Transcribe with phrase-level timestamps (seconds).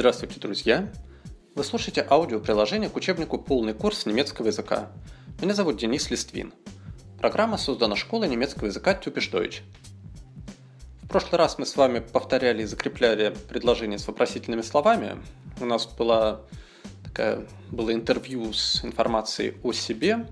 [0.00, 0.90] Здравствуйте, друзья!
[1.54, 4.88] Вы слушаете аудиоприложение к учебнику «Полный курс немецкого языка».
[5.42, 6.54] Меня зовут Денис Листвин.
[7.18, 9.60] Программа создана школой немецкого языка Typisch Deutsch.
[11.02, 15.22] В прошлый раз мы с вами повторяли и закрепляли предложения с вопросительными словами.
[15.60, 16.40] У нас была
[17.04, 20.26] такая, было интервью с информацией о себе.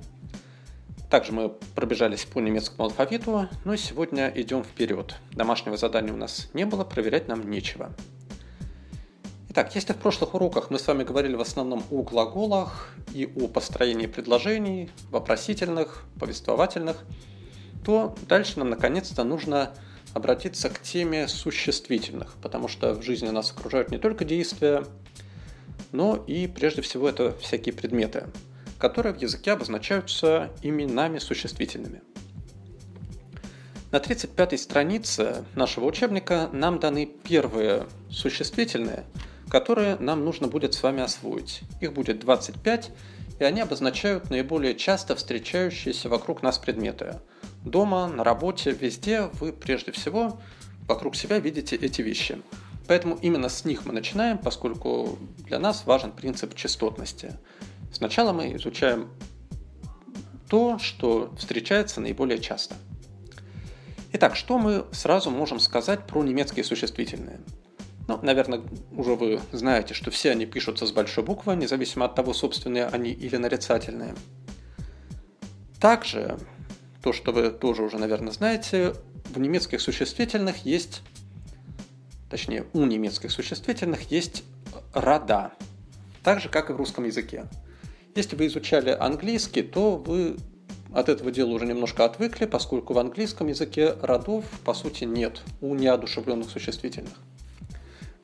[1.10, 5.16] Также мы пробежались по немецкому алфавиту, но сегодня идем вперед.
[5.32, 7.94] Домашнего задания у нас не было, проверять нам нечего.
[9.58, 13.48] Итак, если в прошлых уроках мы с вами говорили в основном о глаголах и о
[13.48, 16.98] построении предложений, вопросительных, повествовательных,
[17.84, 19.74] то дальше нам наконец-то нужно
[20.14, 24.84] обратиться к теме существительных, потому что в жизни нас окружают не только действия,
[25.90, 28.28] но и прежде всего это всякие предметы,
[28.78, 32.02] которые в языке обозначаются именами существительными.
[33.90, 39.02] На 35-й странице нашего учебника нам даны первые существительные–
[39.50, 41.62] которые нам нужно будет с вами освоить.
[41.80, 42.90] Их будет 25,
[43.38, 47.20] и они обозначают наиболее часто встречающиеся вокруг нас предметы.
[47.64, 50.40] Дома, на работе, везде вы прежде всего
[50.86, 52.40] вокруг себя видите эти вещи.
[52.86, 57.38] Поэтому именно с них мы начинаем, поскольку для нас важен принцип частотности.
[57.92, 59.10] Сначала мы изучаем
[60.48, 62.74] то, что встречается наиболее часто.
[64.12, 67.40] Итак, что мы сразу можем сказать про немецкие существительные?
[68.08, 72.32] Ну, наверное, уже вы знаете, что все они пишутся с большой буквы, независимо от того,
[72.32, 74.14] собственные они или нарицательные.
[75.78, 76.38] Также,
[77.02, 78.94] то, что вы тоже уже, наверное, знаете,
[79.26, 81.02] в немецких существительных есть,
[82.30, 84.42] точнее, у немецких существительных есть
[84.94, 85.52] рода,
[86.24, 87.44] так же, как и в русском языке.
[88.14, 90.38] Если вы изучали английский, то вы
[90.94, 95.74] от этого дела уже немножко отвыкли, поскольку в английском языке родов, по сути, нет у
[95.74, 97.12] неодушевленных существительных.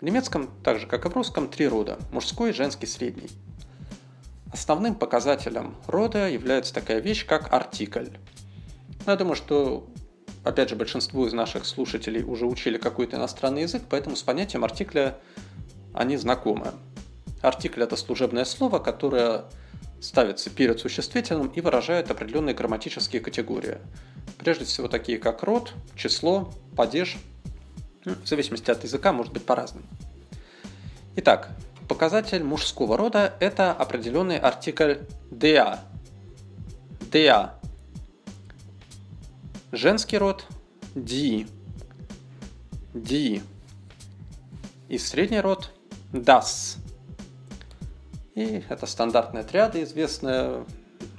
[0.05, 3.31] В немецком, так же как и в русском, три рода– мужской, женский, средний.
[4.53, 8.09] Основным показателем рода является такая вещь, как артикль.
[9.07, 9.89] Ну, я думаю, что,
[10.45, 15.17] опять же, большинство из наших слушателей уже учили какой-то иностранный язык, поэтому с понятием артикля
[15.95, 16.73] они знакомы.
[17.41, 19.47] Артикль– это служебное слово, которое
[20.03, 23.79] ставится перед существительным и выражает определенные грамматические категории.
[24.37, 27.17] Прежде всего такие как род, число, падеж–
[28.05, 29.87] в зависимости от языка может быть по-разному.
[31.17, 31.51] Итак,
[31.89, 34.99] показатель мужского рода– это определенный артикль
[35.31, 35.79] der.
[37.11, 37.51] Der.
[39.73, 40.47] Женский род–
[40.95, 41.49] die.
[42.93, 43.43] Die.
[44.89, 45.71] И средний род–
[46.13, 46.79] das.
[48.35, 50.65] И это стандартная триада, известная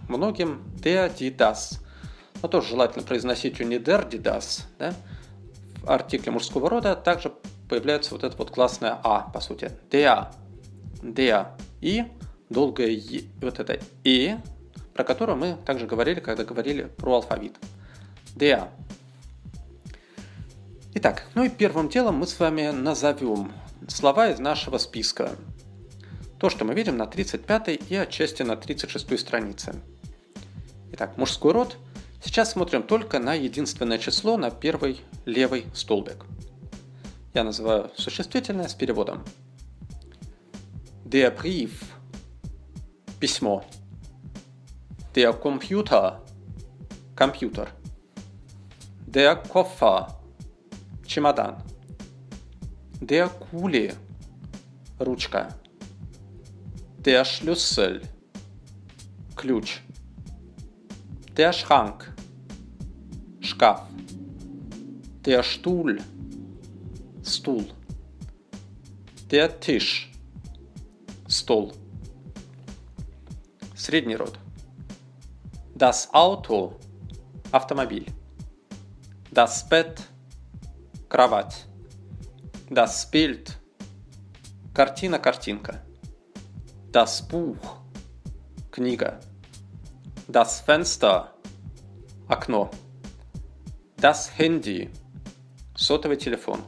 [0.10, 1.80] многим der, die, das.
[2.42, 4.94] Но тоже желательно произносить ее не der, die, das, да?
[5.88, 7.34] Артикле мужского рода также
[7.70, 9.72] появляется вот это вот классное «а», по сути.
[9.90, 10.28] «Der»,
[11.02, 11.48] «der»
[11.82, 12.06] и
[12.50, 14.36] долгое «е», вот это «и»,
[14.94, 17.58] про которое мы также говорили, когда говорили про алфавит.
[18.36, 18.70] «Der».
[20.94, 23.52] Итак, ну и первым делом мы с вами назовем
[23.88, 25.32] слова из нашего списка.
[26.40, 29.76] То, что мы видим на 35 и отчасти на 36 странице.
[30.92, 31.78] Итак, мужской род–
[32.26, 36.26] Сейчас смотрим только на единственное число на первый левый столбик.
[37.36, 39.24] Я называю существительное с переводом.
[41.06, 41.72] Der Brief–
[43.20, 43.64] письмо.
[45.14, 46.20] Der Computer–
[47.16, 47.70] компьютер.
[49.06, 50.10] Der Koffer–
[51.06, 51.62] чемодан.
[53.02, 53.94] Der Kuli–
[55.00, 55.56] ручка.
[56.98, 58.02] Der Schlüssel–
[59.36, 59.82] ключ.
[61.38, 62.12] Der Schrank–
[63.56, 63.88] шкаф.
[65.26, 66.02] Der Stuhl,
[67.24, 67.66] стул.
[69.32, 70.12] Der Tisch,
[71.28, 71.72] стол.
[73.76, 74.38] Средний род.
[75.74, 76.74] Das Auto,
[77.52, 78.08] автомобиль.
[79.32, 80.02] Das Bett,
[81.08, 81.66] кровать.
[82.70, 83.58] Das Bild,
[84.74, 85.82] картина-картинка.
[86.92, 87.78] Das Buch,
[88.72, 89.20] книга.
[90.28, 91.34] Das Fenster,
[92.28, 92.70] окно.
[93.98, 94.90] Das Handy–
[95.76, 96.62] сотовый телефон.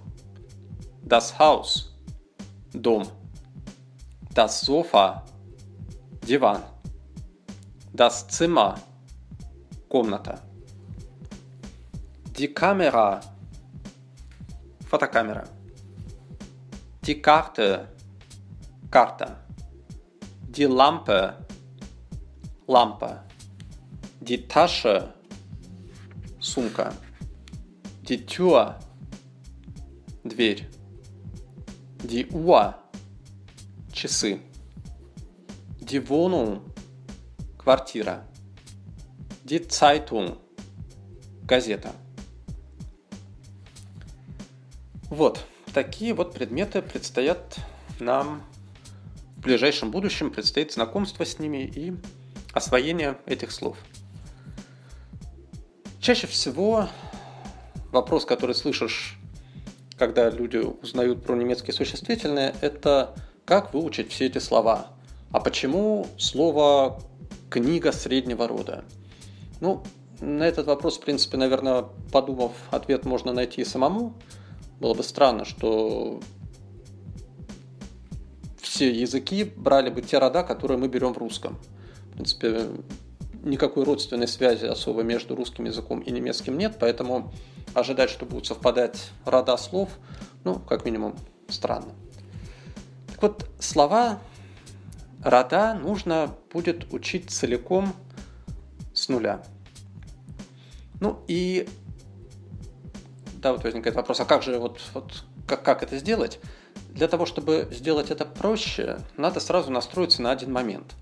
[1.04, 1.94] Das Haus–
[2.74, 3.06] дом.
[4.34, 5.26] Das Sofa–
[6.22, 6.64] диван.
[7.94, 8.76] Das Zimmer–
[9.90, 10.40] комната.
[12.38, 13.20] Die Kamera–
[14.90, 15.46] фотокамера.
[17.06, 17.90] Die Karte–
[18.90, 19.38] карта.
[20.50, 21.46] Die Lampe–
[22.68, 23.26] лампа.
[24.22, 25.14] Die Tasche–
[26.40, 26.94] сумка.
[28.16, 28.80] Tür.
[30.24, 30.70] Дверь.
[32.32, 32.76] Uhr.
[33.92, 34.40] часы.
[35.82, 36.62] Wohnung–
[37.58, 38.26] квартира.
[39.44, 40.38] Zeitung–
[41.44, 41.92] газета.
[45.10, 47.58] Вот, такие вот предметы предстоят
[48.00, 48.44] нам
[49.38, 51.96] в ближайшем будущем, предстоит знакомство с ними и
[52.54, 53.78] освоение этих слов.
[56.00, 56.90] Чаще всего
[57.98, 59.18] вопрос, который слышишь,
[59.98, 63.16] когда люди узнают про немецкие существительные, это
[63.46, 64.88] как выучить все эти слова.
[65.32, 67.02] А почему слово
[67.50, 68.86] «книга среднего рода»?
[69.62, 69.84] Ну,
[70.22, 74.14] на этот вопрос, в принципе, наверное, подумав, ответ можно найти самому.
[74.80, 76.20] Было бы странно, что
[78.62, 81.58] все языки брали бы те рода, которые мы берем в русском.
[82.10, 82.68] В принципе,
[83.50, 87.32] никакой родственной связи особо между русским языком и немецким нет, поэтому
[87.74, 89.90] ожидать, что будут совпадать рода слов,
[90.44, 91.16] ну, как минимум,
[91.48, 91.94] странно.
[93.12, 94.20] Так вот, слова
[95.24, 97.94] рода нужно будет учить целиком
[98.94, 99.44] с нуля.
[101.00, 101.68] Ну и
[103.42, 106.40] да, вот возникает вопрос, а как же вот, вот как, как это сделать?
[106.90, 110.96] Для того, чтобы сделать это проще, надо сразу настроиться на один момент.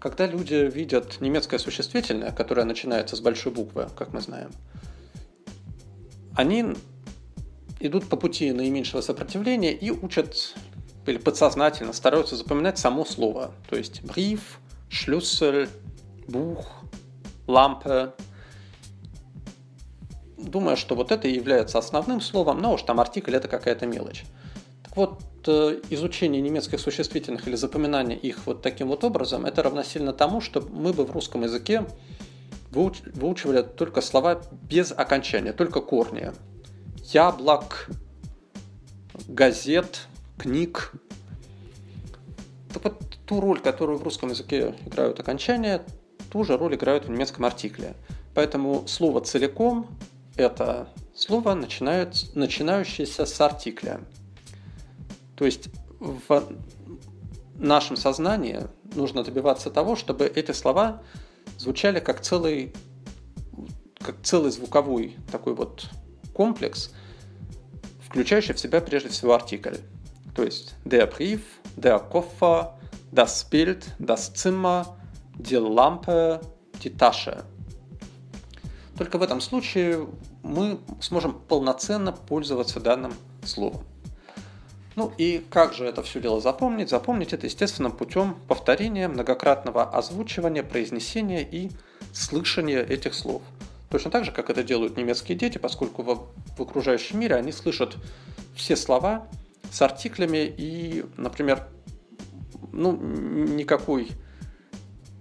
[0.00, 4.50] Когда люди видят немецкое существительное, которое начинается с большой буквы, как мы знаем,
[6.34, 6.74] они
[7.80, 10.54] идут по пути наименьшего сопротивления и учат
[11.06, 13.52] или подсознательно стараются запоминать само слово.
[13.68, 15.68] То есть бриф, шлюссель,
[16.28, 16.82] бух,
[17.46, 18.12] лампе.
[20.38, 24.24] Думая, что вот это и является основным словом, но уж там артикль это какая-то мелочь.
[24.82, 30.40] Так вот, изучение немецких существительных или запоминание их вот таким вот образом, это равносильно тому,
[30.40, 31.86] что мы бы в русском языке
[32.70, 36.32] выучивали только слова без окончания, только корни.
[37.12, 37.88] Яблок,
[39.26, 40.06] газет,
[40.38, 40.92] книг.
[42.72, 45.82] Так вот, ту роль, которую в русском языке играют окончания,
[46.30, 47.94] ту же роль играют в немецком артикле.
[48.34, 49.88] Поэтому слово целиком–
[50.36, 54.00] это слово, начинает, начинающееся с артикля.
[55.40, 56.52] То есть в
[57.56, 61.02] нашем сознании нужно добиваться того, чтобы эти слова
[61.56, 62.74] звучали как целый,
[64.00, 65.88] как целый звуковой такой вот
[66.34, 66.92] комплекс,
[68.06, 69.76] включающий в себя прежде всего артикль.
[70.36, 71.40] То есть der Brief,
[71.74, 72.78] der Koffer,
[73.10, 74.94] das Bild, das Zimmer,
[75.36, 76.42] die Lampe,
[76.84, 77.44] die Tasche.
[78.98, 80.06] Только в этом случае
[80.42, 83.86] мы сможем полноценно пользоваться данным словом.
[85.00, 86.90] Ну и как же это все дело запомнить?
[86.90, 91.70] Запомнить это, естественно, путем повторения, многократного озвучивания, произнесения и
[92.12, 93.40] слышания этих слов.
[93.88, 97.96] Точно так же, как это делают немецкие дети, поскольку в, в окружающем мире они слышат
[98.54, 99.26] все слова
[99.72, 101.66] с артиклями и, например,
[102.70, 104.10] ну, никакой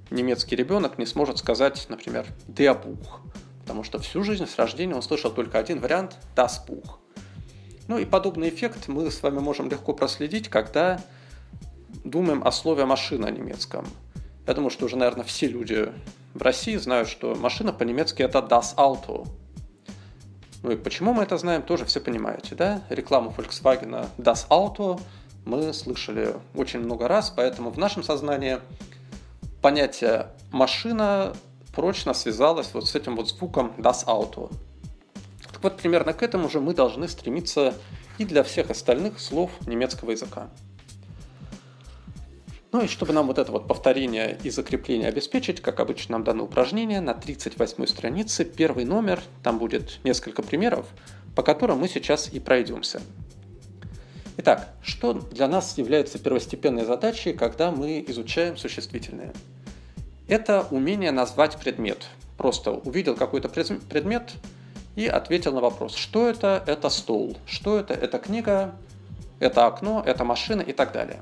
[0.10, 3.22] немецкий ребенок не сможет сказать, например, «der Buch»,
[3.62, 6.99] потому что всю жизнь с рождения он слышал только один вариант «das Buch».
[7.90, 11.02] Ну и подобный эффект мы с вами можем легко проследить, когда
[12.04, 13.84] думаем о слове «машина» немецком.
[14.46, 15.92] Я думаю, что уже, наверное, все люди
[16.36, 19.28] в России знают, что машина по-немецки это «das Auto».
[20.62, 22.84] Ну и почему мы это знаем, тоже все понимаете, да?
[22.90, 25.02] Рекламу Volkswagen «das Auto»
[25.46, 28.60] мы слышали очень много раз, поэтому в нашем сознании
[29.64, 31.34] понятие «машина»
[31.74, 34.52] прочно связалось вот с этим вот звуком «das Auto».
[35.52, 37.74] Так вот, примерно к этому же мы должны стремиться
[38.18, 40.50] и для всех остальных слов немецкого языка.
[42.72, 46.44] Ну и чтобы нам вот это вот повторение и закрепление обеспечить, как обычно нам дано
[46.44, 50.86] упражнение, на 38 странице первый номер, там будет несколько примеров,
[51.36, 53.02] по которым мы сейчас и пройдемся.
[54.38, 59.34] Итак, что для нас является первостепенной задачей, когда мы изучаем существительные?
[60.28, 62.06] Это умение назвать предмет.
[62.38, 64.34] Просто увидел какой-то предмет,
[65.00, 68.76] и ответил на вопрос, что это, это стол, что это, это книга,
[69.40, 71.22] это окно, это машина и так далее.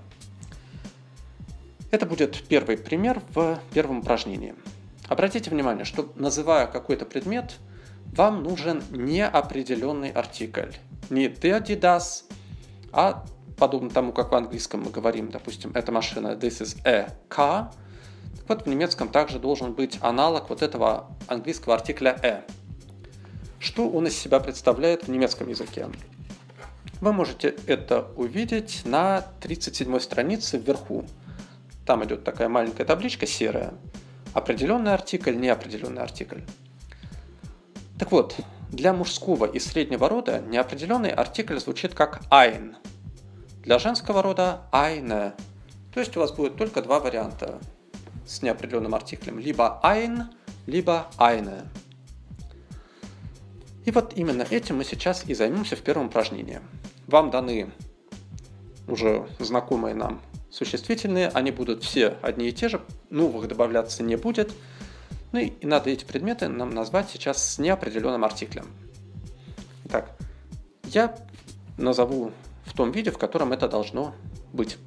[1.91, 4.55] Это будет первый пример в первом упражнении.
[5.07, 7.57] Обратите внимание, что называя какой-то предмет,
[8.15, 10.71] вам нужен неопределенный артикль.
[11.11, 12.23] Не die das,
[12.91, 13.25] а
[13.59, 17.71] подобно тому, как в английском мы говорим, допустим, эта машина, this is a car,
[18.47, 22.43] вот в немецком также должен быть аналог вот этого английского артикля a.
[23.59, 25.87] Что он из себя представляет в немецком языке?
[27.01, 31.05] Вы можете это увидеть на 37 странице вверху.
[31.85, 33.73] Там идет такая маленькая табличка серая.
[34.33, 36.41] Определенный артикль, неопределенный артикль.
[37.99, 38.35] Так вот,
[38.71, 42.75] для мужского и среднего рода неопределенный артикль звучит как ein.
[43.63, 45.33] Для женского рода eine.
[45.93, 47.59] То есть у вас будет только два варианта
[48.25, 49.39] с неопределенным артиклем.
[49.39, 50.25] Либо ein,
[50.65, 51.65] либо eine.
[53.87, 56.59] И вот именно этим мы сейчас и займемся в первом упражнении.
[57.07, 57.71] Вам даны
[58.85, 64.51] уже знакомые нам существительные, они будут все одни и те же, новых добавляться не будет.
[65.31, 68.65] Ну и надо эти предметы нам назвать сейчас с неопределенным артиклем.
[69.85, 70.11] Итак,
[70.83, 71.15] я
[71.77, 72.33] назову
[72.65, 74.13] в том виде, в котором это должно
[74.51, 74.77] быть.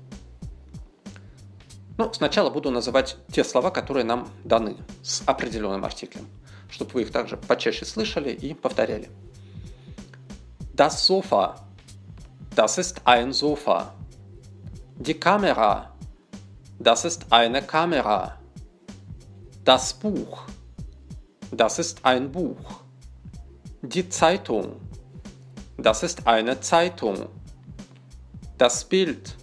[1.96, 6.26] Ну, сначала буду называть те слова, которые нам даны с определенным артиклем,
[6.69, 9.09] чтобы вы их также почаще слышали и повторяли.
[10.73, 11.55] Das Sofa.
[12.55, 13.95] Das ist ein Sofa.
[14.97, 15.93] Die Kamera.
[16.79, 18.37] Das ist eine Kamera.
[19.63, 20.43] Das Buch.
[21.51, 22.81] Das ist ein Buch.
[23.81, 24.81] Die Zeitung.
[25.77, 27.27] Das ist eine Zeitung.
[28.57, 29.35] Das Bild.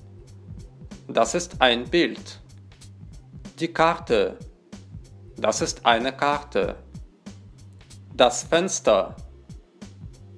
[1.09, 2.41] Das ist ein Bild.
[3.59, 4.38] Die Karte.
[5.37, 6.76] Das ist eine Karte.
[8.18, 9.16] Das Fenster.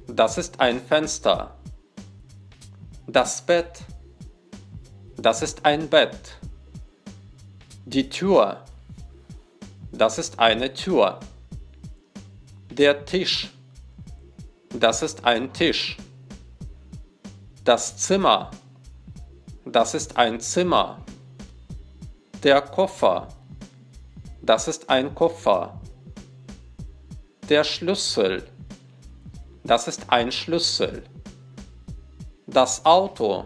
[0.06, 1.56] Das ist ein Fenster.
[3.08, 3.86] Das Bett.
[5.16, 6.38] Das ist ein Bett.
[7.86, 8.66] Die Tür.
[9.94, 11.22] Das ist eine Tür.
[12.70, 13.50] Der Tisch.
[14.78, 15.96] Das ist ein Tisch.
[17.64, 18.52] Das Zimmer.
[19.64, 21.00] Das ist ein Zimmer.
[22.44, 23.30] Der Koffer.
[24.42, 25.79] Das ist ein Koffer
[27.49, 28.47] Der Schlüssel.
[29.65, 31.05] Das ist ein Schlüssel.
[32.47, 33.45] Das Auto.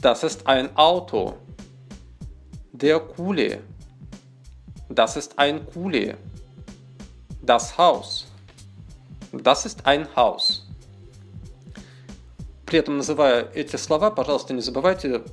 [0.00, 1.36] Das ist ein Auto.
[2.72, 3.58] Der Kuli.
[4.88, 6.14] Das ist ein Kuli.
[7.42, 8.26] Das Haus.
[9.32, 10.66] Das ist ein Haus.
[12.64, 15.24] При этом, называя эти слова, пожалуйста, не забывайте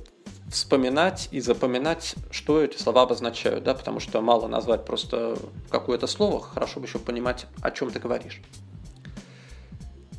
[0.51, 5.37] вспоминать и запоминать, что эти слова обозначают, да, потому что мало назвать просто
[5.69, 8.41] какое-то слово, хорошо бы еще понимать, о чем ты говоришь.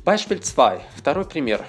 [0.03, 0.81] Beispiel 2.
[0.95, 1.65] Второй пример.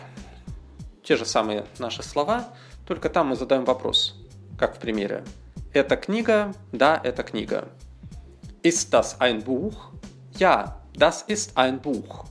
[1.05, 2.49] Те же самые наши слова,
[2.87, 4.17] только там мы задаем вопрос,
[4.59, 5.25] как в примере.
[5.73, 6.55] Это книга?
[6.73, 7.69] Да, это книга.
[8.63, 9.93] Ist das ein Buch?
[10.39, 12.25] Ja, das ist ein Buch.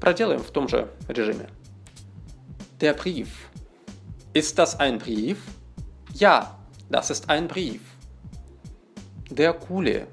[0.00, 1.48] Проделаем в том же режиме.
[2.80, 3.47] Der Brief.
[4.34, 5.42] Ist das ein Brief?
[6.12, 6.58] Ja,
[6.90, 7.80] das ist ein Brief.
[9.30, 10.06] Der Kule.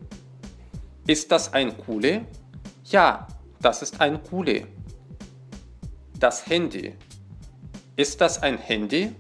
[1.06, 2.26] Ist das ein Kule?
[2.86, 3.28] Ja,
[3.60, 4.68] das ist ein Kule.
[6.18, 6.96] Das Handy.
[7.98, 9.14] Ist das ein Handy?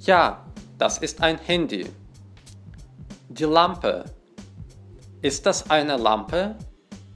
[0.00, 0.44] Ja,
[0.76, 1.86] das ist ein Handy.
[3.28, 4.04] Die Lampe.
[5.22, 6.56] Ist das eine Lampe?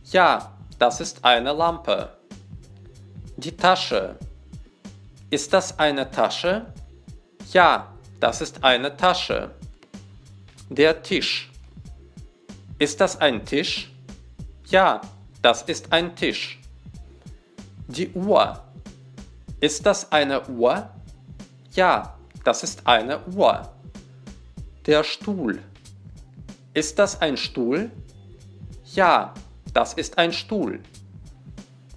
[0.04, 2.16] Ja, das ist eine Lampe.
[3.37, 4.16] Die Tasche.
[5.30, 6.73] Ist das eine Tasche?
[7.52, 9.52] Ja, das ist eine Tasche.
[10.68, 11.50] Der Tisch.
[12.78, 13.92] Ist das ein Tisch?
[14.66, 15.00] Ja,
[15.42, 16.60] das ist ein Tisch.
[17.86, 18.60] Die Uhr.
[19.60, 20.90] Ist das eine Uhr?
[21.72, 23.68] Ja, das ist eine Uhr.
[24.86, 25.62] Der Stuhl.
[26.74, 27.90] Ist das ein Stuhl?
[28.94, 29.32] Ja,
[29.72, 30.80] das ist ein Stuhl.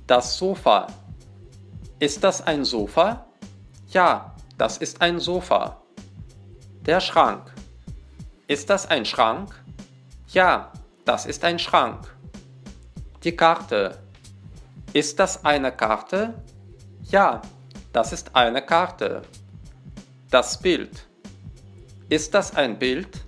[0.05, 0.87] Das Sofa.
[1.99, 3.25] Ist das ein Sofa?
[3.89, 5.81] Ja, das ist ein Sofa.
[6.85, 7.53] Der Schrank.
[8.47, 9.55] Ist das ein Schrank?
[10.27, 10.73] Ja,
[11.05, 12.13] das ist ein Schrank.
[13.23, 13.97] Die Karte.
[14.91, 16.33] Ist das eine Karte?
[17.09, 17.41] Ja,
[17.93, 19.21] das ist eine Karte.
[20.29, 21.07] Das Bild.
[22.09, 23.21] Ist das ein Bild?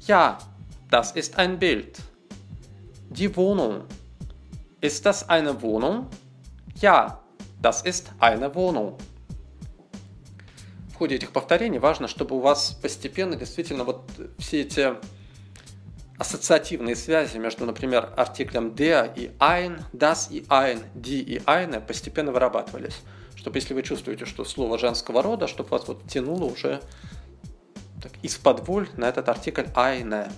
[0.00, 0.38] Ja,
[0.90, 1.98] das ist ein Bild.
[3.10, 3.84] Die Wohnung.
[4.80, 6.06] Ist das eine Wohnung?
[6.80, 7.20] Ja,
[7.60, 8.96] das ist eine Wohnung.
[10.96, 14.94] В ходе этих повторений важно, чтобы у вас постепенно действительно вот все эти
[16.16, 22.32] ассоциативные связи между, например, артиклем der и ein, das и ein, die и eine постепенно
[22.32, 23.02] вырабатывались.
[23.34, 26.80] Чтобы если вы чувствуете, что слово женского рода, чтобы вас вот тянуло уже
[28.02, 30.32] так, из-под воль на этот артикль eine.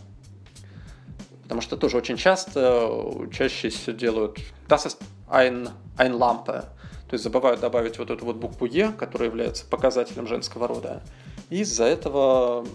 [1.44, 4.98] Потому что тоже очень часто, чаще все делают das ist
[5.30, 6.64] ein, ein Lampe.
[7.08, 11.02] То есть забывают добавить вот эту вот букву Е, которая является показателем женского рода.
[11.48, 12.66] И из-за этого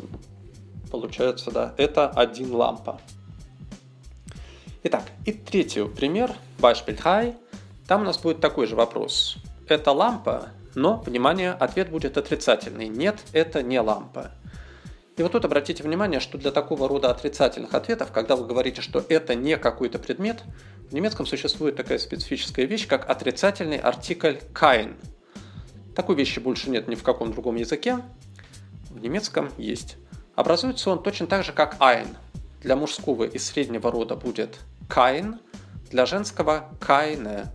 [0.93, 3.01] получается, да, это один лампа.
[4.83, 7.33] Итак, и третий пример, 3.
[7.87, 9.37] Там у нас будет такой же вопрос.
[9.67, 12.89] Это лампа, но, внимание, ответ будет отрицательный.
[12.89, 14.31] Нет, это не лампа.
[15.15, 19.03] И вот тут обратите внимание, что для такого рода отрицательных ответов, когда вы говорите, что
[19.09, 20.43] это не какой-то предмет,
[20.89, 24.95] в немецком существует такая специфическая вещь, как отрицательный артикль kein.
[25.95, 27.99] Такой вещи больше нет ни в каком другом языке.
[28.89, 29.97] В немецком есть.
[30.35, 32.07] Образуется он точно так же, как ein.
[32.61, 35.37] Для мужского и среднего рода будет kein,
[35.91, 37.49] для женского keine.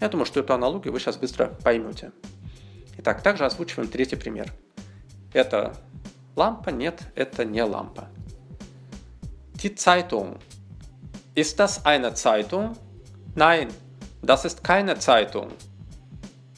[0.00, 2.10] Я думаю, что эту аналогию вы сейчас быстро поймете.
[2.98, 4.52] Итак, также озвучиваем третий пример.
[5.32, 5.76] Это
[6.35, 6.69] лампа?
[6.69, 8.09] Нет, это не лампа.
[9.55, 10.37] Die Zeitung.
[11.35, 12.77] Ist das eine Zeitung?
[13.35, 13.67] Nein,
[14.21, 15.49] das ist keine Zeitung.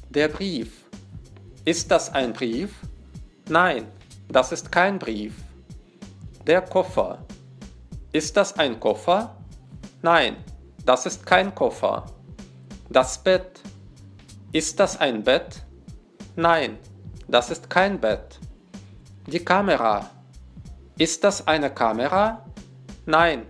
[0.10, 0.86] Der Brief.
[1.66, 2.74] Ist das ein Brief?
[3.50, 3.88] Nein,
[4.30, 5.34] das ist kein Brief.
[6.48, 7.20] Der Koffer.
[8.12, 9.36] Ist das ein Koffer?
[10.02, 10.38] Nein,
[10.86, 12.06] das ist kein Koffer.
[12.90, 13.62] Das Bett.
[14.52, 15.64] Ist das ein Bett?
[16.36, 16.78] Nein,
[17.28, 18.40] das ist kein Bett.
[19.29, 20.09] Die Kamera.
[20.97, 22.47] Ist das eine Kamera?
[23.07, 23.43] Nein,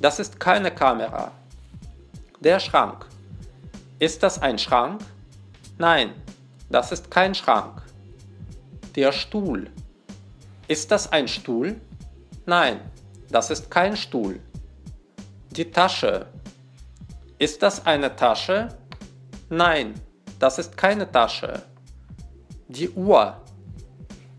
[0.00, 1.32] das ist keine Kamera.
[2.38, 3.06] Der Schrank.
[3.98, 5.00] Ist das ein Schrank?
[5.76, 6.14] Nein,
[6.70, 7.82] das ist kein Schrank.
[8.94, 9.68] Der Stuhl.
[10.68, 11.80] Ist das ein Stuhl?
[12.46, 12.80] Nein,
[13.28, 14.38] das ist kein Stuhl.
[15.50, 16.26] Die Tasche.
[17.38, 18.68] Ist das eine Tasche?
[19.50, 19.94] Nein,
[20.38, 21.60] das ist keine Tasche.
[22.68, 23.43] Die Uhr.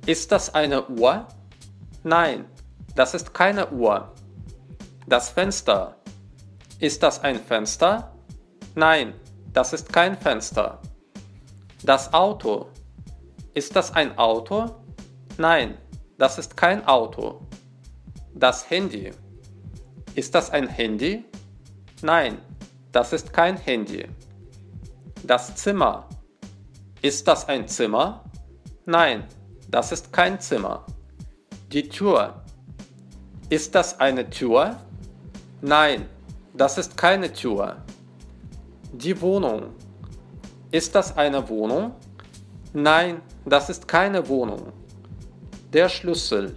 [0.06, 1.28] Ist das eine Uhr?
[2.04, 2.46] Nein,
[2.94, 4.14] das ist keine Uhr.
[5.08, 5.96] Das Fenster.
[6.80, 8.14] Ist das ein Fenster?
[8.76, 9.16] Nein,
[9.52, 10.80] das ist kein Fenster.
[11.84, 12.68] Das Auto.
[13.56, 14.76] Ist das ein Auto?
[15.40, 15.76] Nein,
[16.20, 17.42] das ist kein Auto.
[18.36, 19.12] Das Handy.
[20.14, 21.26] Ist das ein Handy?
[22.04, 22.38] Nein,
[22.92, 24.08] das ist kein Handy.
[25.24, 26.08] Das Zimmer.
[27.02, 28.24] Ist das ein Zimmer?
[28.86, 29.24] Nein,
[29.75, 30.85] das ist kein Zimmer.
[31.73, 32.43] Die Tür.
[33.49, 34.77] Ist das eine Tür?
[35.61, 36.07] Nein,
[36.55, 37.77] das ist keine Tür.
[38.93, 39.75] Die Wohnung.
[40.71, 41.95] Ist das eine Wohnung?
[42.73, 44.73] Nein, das ist keine Wohnung.
[45.73, 46.57] Der Schlüssel.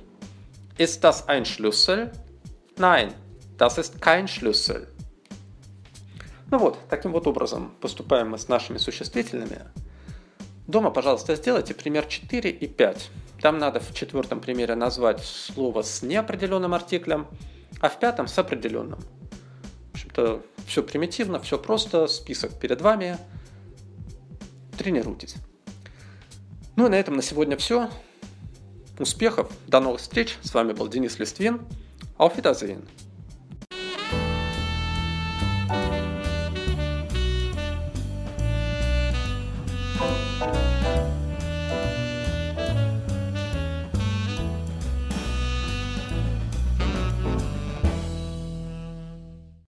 [0.77, 2.11] Ist das ein Schlüssel?
[2.77, 3.13] Nein,
[3.57, 4.87] das ist kein Schlüssel.
[6.51, 9.61] Ну вот, таким вот образом поступаем мы с нашими существительными.
[10.68, 13.10] Дома, пожалуйста, сделайте пример 4 и 5.
[13.40, 17.26] Там надо в четвертом примере назвать слово с неопределенным артиклем,
[17.80, 19.00] а в пятом с определенным.
[19.00, 23.16] В общем-то, все примитивно, все просто, список перед вами.
[24.76, 25.36] Тренируйтесь.
[26.76, 27.88] Ну и на этом на сегодня все.
[28.98, 30.36] Успехов, до новых встреч.
[30.42, 31.62] С вами был Денис Листвин.
[32.18, 32.86] Auf Wiedersehen.